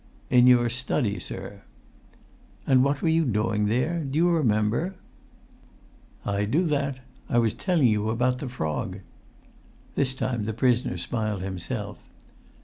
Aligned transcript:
"In 0.31 0.47
your 0.47 0.67
study, 0.67 1.19
sir." 1.19 1.61
"And 2.65 2.83
what 2.83 3.03
were 3.03 3.07
you 3.07 3.23
doing 3.23 3.67
there? 3.67 4.03
Do 4.03 4.17
you 4.17 4.31
remember?" 4.31 4.95
"I 6.25 6.45
do 6.45 6.63
that! 6.65 7.01
I 7.29 7.37
was 7.37 7.53
telling 7.53 7.85
you 7.89 8.09
about 8.09 8.39
the 8.39 8.49
frog." 8.49 9.01
This 9.93 10.15
time 10.15 10.45
the 10.45 10.53
prisoner 10.57 10.97
smiled 10.97 11.43
himself. 11.43 11.99